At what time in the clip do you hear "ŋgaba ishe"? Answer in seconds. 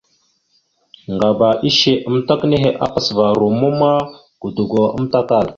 1.13-1.93